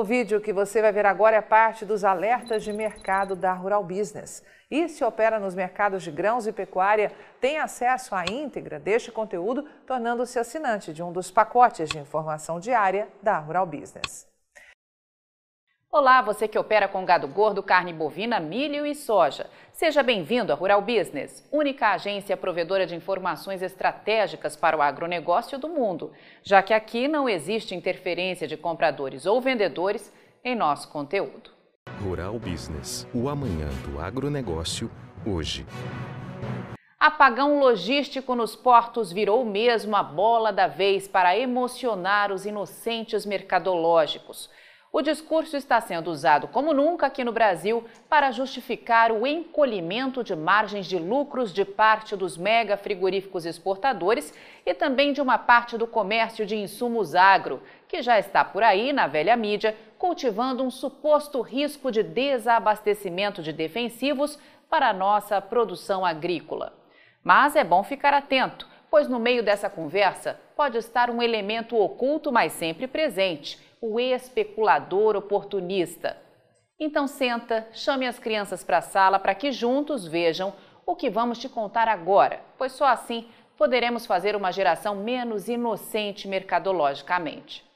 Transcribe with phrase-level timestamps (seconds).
[0.00, 3.82] O vídeo que você vai ver agora é parte dos alertas de mercado da Rural
[3.82, 4.44] Business.
[4.70, 7.10] E se opera nos mercados de grãos e pecuária,
[7.40, 13.08] tem acesso à íntegra deste conteúdo, tornando-se assinante de um dos pacotes de informação diária
[13.20, 14.27] da Rural Business.
[15.90, 19.48] Olá, você que opera com gado gordo, carne bovina, milho e soja.
[19.72, 25.66] Seja bem-vindo à Rural Business, única agência provedora de informações estratégicas para o agronegócio do
[25.66, 26.12] mundo,
[26.42, 30.12] já que aqui não existe interferência de compradores ou vendedores
[30.44, 31.52] em nosso conteúdo.
[32.02, 34.90] Rural Business, o amanhã do agronegócio,
[35.26, 35.64] hoje.
[37.00, 44.50] Apagão logístico nos portos virou mesmo a bola da vez para emocionar os inocentes mercadológicos.
[44.90, 50.34] O discurso está sendo usado como nunca aqui no Brasil para justificar o encolhimento de
[50.34, 54.32] margens de lucros de parte dos mega frigoríficos exportadores
[54.64, 58.90] e também de uma parte do comércio de insumos agro, que já está por aí
[58.90, 64.38] na velha mídia, cultivando um suposto risco de desabastecimento de defensivos
[64.70, 66.72] para a nossa produção agrícola.
[67.22, 72.32] Mas é bom ficar atento, pois no meio dessa conversa pode estar um elemento oculto,
[72.32, 76.16] mas sempre presente o especulador oportunista.
[76.78, 80.52] Então senta, chame as crianças para a sala para que juntos vejam
[80.86, 86.28] o que vamos te contar agora, pois só assim poderemos fazer uma geração menos inocente
[86.28, 87.67] mercadologicamente.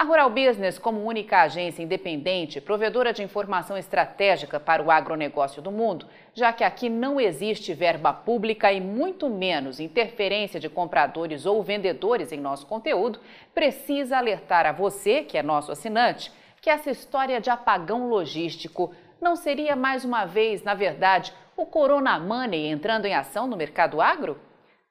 [0.00, 5.70] A Rural Business, como única agência independente, provedora de informação estratégica para o agronegócio do
[5.70, 11.62] mundo, já que aqui não existe verba pública e muito menos interferência de compradores ou
[11.62, 13.20] vendedores em nosso conteúdo,
[13.54, 19.36] precisa alertar a você, que é nosso assinante, que essa história de apagão logístico não
[19.36, 24.40] seria mais uma vez, na verdade, o Corona Money entrando em ação no mercado agro?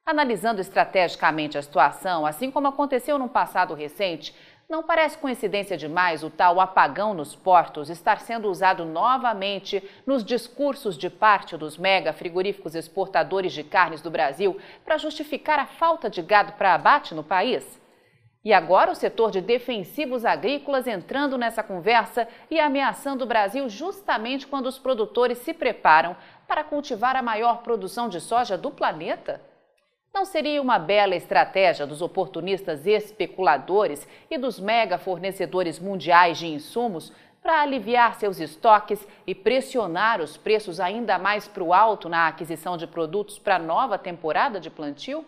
[0.05, 4.35] Analisando estrategicamente a situação, assim como aconteceu num passado recente,
[4.69, 10.95] não parece coincidência demais o tal apagão nos portos estar sendo usado novamente nos discursos
[10.95, 16.21] de parte dos mega frigoríficos exportadores de carnes do Brasil para justificar a falta de
[16.21, 17.81] gado para abate no país?
[18.45, 24.45] E agora o setor de defensivos agrícolas entrando nessa conversa e ameaçando o Brasil justamente
[24.45, 26.15] quando os produtores se preparam
[26.47, 29.48] para cultivar a maior produção de soja do planeta?
[30.19, 37.13] Não seria uma bela estratégia dos oportunistas especuladores e dos mega fornecedores mundiais de insumos
[37.41, 42.75] para aliviar seus estoques e pressionar os preços ainda mais para o alto na aquisição
[42.75, 45.23] de produtos para a nova temporada de plantio?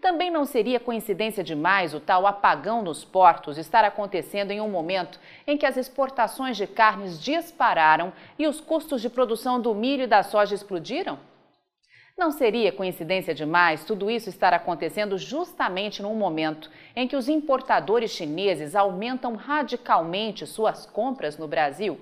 [0.00, 5.18] Também não seria coincidência demais o tal apagão nos portos estar acontecendo em um momento
[5.44, 10.06] em que as exportações de carnes dispararam e os custos de produção do milho e
[10.06, 11.33] da soja explodiram?
[12.16, 18.12] Não seria coincidência demais tudo isso estar acontecendo justamente num momento em que os importadores
[18.12, 21.98] chineses aumentam radicalmente suas compras no Brasil?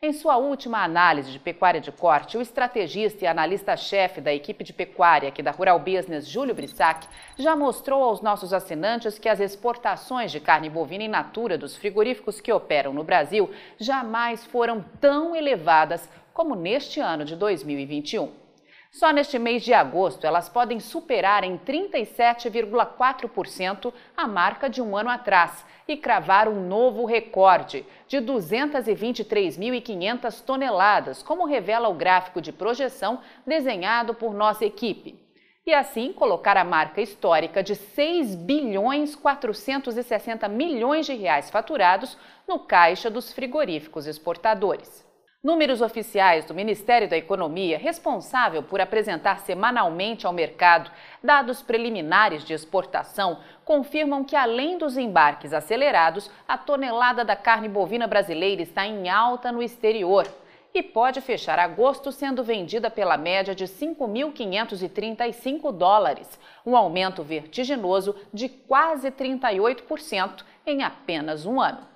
[0.00, 4.72] Em sua última análise de pecuária de corte, o estrategista e analista-chefe da equipe de
[4.72, 7.06] pecuária aqui da Rural Business, Júlio Brissac,
[7.36, 12.40] já mostrou aos nossos assinantes que as exportações de carne bovina in natura dos frigoríficos
[12.40, 18.39] que operam no Brasil jamais foram tão elevadas como neste ano de 2021.
[18.90, 25.10] Só neste mês de agosto, elas podem superar em 37,4% a marca de um ano
[25.10, 33.20] atrás e cravar um novo recorde de 223.500 toneladas, como revela o gráfico de projeção
[33.46, 35.24] desenhado por nossa equipe.
[35.64, 42.18] E assim colocar a marca histórica de 6 bilhões 460 milhões de reais faturados
[42.48, 45.08] no caixa dos frigoríficos exportadores.
[45.42, 50.90] Números oficiais do Ministério da Economia, responsável por apresentar semanalmente ao mercado
[51.24, 58.06] dados preliminares de exportação, confirmam que, além dos embarques acelerados, a tonelada da carne bovina
[58.06, 60.28] brasileira está em alta no exterior
[60.74, 68.50] e pode fechar agosto sendo vendida pela média de 5.535 dólares, um aumento vertiginoso de
[68.50, 71.89] quase 38% em apenas um ano.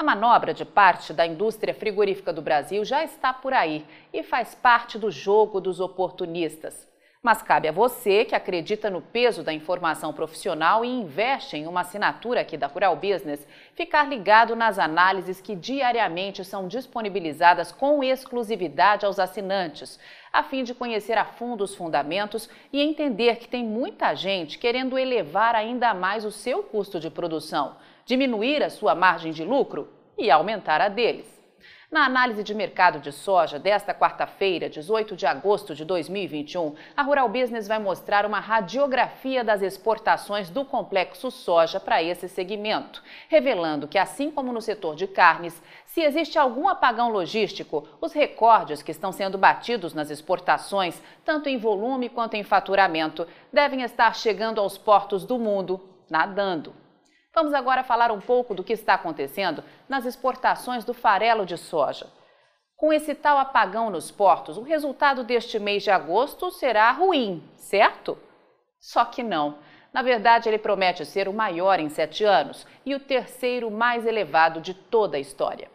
[0.00, 4.54] A manobra de parte da indústria frigorífica do Brasil já está por aí e faz
[4.54, 6.88] parte do jogo dos oportunistas.
[7.22, 11.82] Mas cabe a você que acredita no peso da informação profissional e investe em uma
[11.82, 19.04] assinatura aqui da Rural Business, ficar ligado nas análises que diariamente são disponibilizadas com exclusividade
[19.04, 20.00] aos assinantes,
[20.32, 24.96] a fim de conhecer a fundo os fundamentos e entender que tem muita gente querendo
[24.96, 27.76] elevar ainda mais o seu custo de produção
[28.10, 31.28] diminuir a sua margem de lucro e aumentar a deles.
[31.88, 37.28] Na análise de mercado de soja desta quarta-feira, 18 de agosto de 2021, a Rural
[37.28, 43.98] Business vai mostrar uma radiografia das exportações do complexo soja para esse segmento, revelando que,
[43.98, 49.12] assim como no setor de carnes, se existe algum apagão logístico, os recordes que estão
[49.12, 55.24] sendo batidos nas exportações, tanto em volume quanto em faturamento, devem estar chegando aos portos
[55.24, 55.80] do mundo
[56.10, 56.74] nadando.
[57.34, 62.06] Vamos agora falar um pouco do que está acontecendo nas exportações do farelo de soja.
[62.76, 68.18] Com esse tal apagão nos portos, o resultado deste mês de agosto será ruim, certo?
[68.80, 69.58] Só que não.
[69.92, 74.60] Na verdade, ele promete ser o maior em sete anos e o terceiro mais elevado
[74.60, 75.70] de toda a história.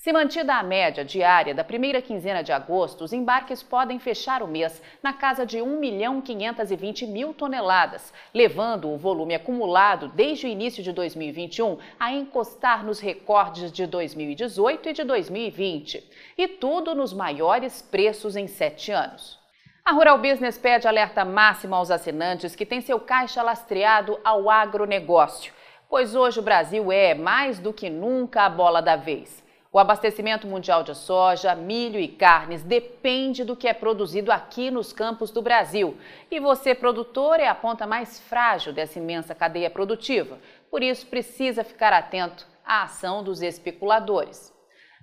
[0.00, 4.48] Se mantida a média diária da primeira quinzena de agosto, os embarques podem fechar o
[4.48, 10.48] mês na casa de 1 milhão 520 mil toneladas, levando o volume acumulado desde o
[10.48, 16.10] início de 2021 a encostar nos recordes de 2018 e de 2020.
[16.38, 19.38] E tudo nos maiores preços em sete anos.
[19.84, 25.52] A Rural Business pede alerta máximo aos assinantes que têm seu caixa lastreado ao agronegócio,
[25.90, 29.49] pois hoje o Brasil é, mais do que nunca, a bola da vez.
[29.72, 34.92] O abastecimento mundial de soja, milho e carnes depende do que é produzido aqui nos
[34.92, 35.96] campos do Brasil.
[36.28, 40.40] E você, produtor, é a ponta mais frágil dessa imensa cadeia produtiva.
[40.68, 44.52] Por isso, precisa ficar atento à ação dos especuladores.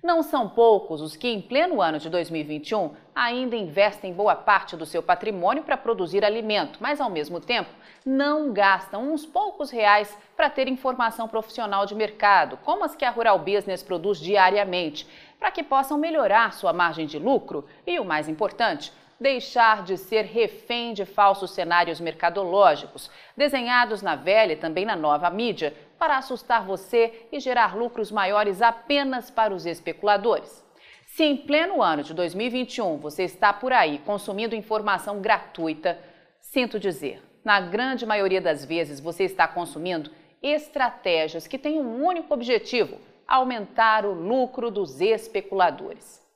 [0.04, 4.86] Não são poucos os que, em pleno ano de 2021, ainda investem boa parte do
[4.86, 7.72] seu patrimônio para produzir alimento, mas, ao mesmo tempo,
[8.06, 13.10] não gastam uns poucos reais para ter informação profissional de mercado, como as que a
[13.10, 15.08] Rural Business produz diariamente,
[15.40, 20.26] para que possam melhorar sua margem de lucro e, o mais importante, deixar de ser
[20.26, 26.66] refém de falsos cenários mercadológicos, desenhados na velha e também na nova mídia, para assustar
[26.66, 30.66] você e gerar lucros maiores apenas para os especuladores.
[31.06, 35.98] Se em pleno ano de 2021 você está por aí consumindo informação gratuita,
[36.40, 40.12] sinto dizer, na grande maioria das vezes você está consumindo
[40.44, 46.27] estratégias que têm um único objetivo: aumentar o lucro dos especuladores.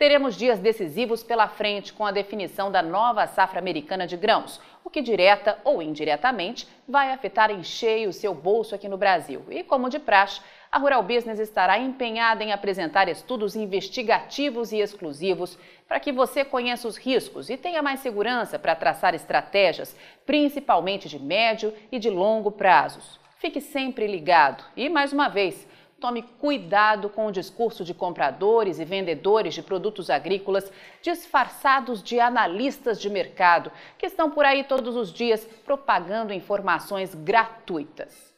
[0.00, 4.88] Teremos dias decisivos pela frente com a definição da nova safra americana de grãos, o
[4.88, 9.44] que direta ou indiretamente vai afetar em cheio o seu bolso aqui no Brasil.
[9.50, 10.40] E como de praxe,
[10.72, 16.88] a Rural Business estará empenhada em apresentar estudos investigativos e exclusivos para que você conheça
[16.88, 19.94] os riscos e tenha mais segurança para traçar estratégias,
[20.24, 23.20] principalmente de médio e de longo prazos.
[23.36, 25.68] Fique sempre ligado e, mais uma vez,
[26.00, 32.98] Tome cuidado com o discurso de compradores e vendedores de produtos agrícolas disfarçados de analistas
[32.98, 38.34] de mercado, que estão por aí todos os dias propagando informações gratuitas.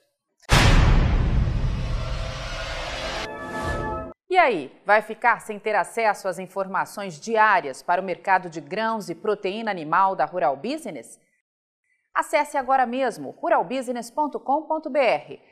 [4.28, 9.08] E aí, vai ficar sem ter acesso às informações diárias para o mercado de grãos
[9.08, 11.20] e proteína animal da Rural Business?
[12.12, 15.51] Acesse agora mesmo ruralbusiness.com.br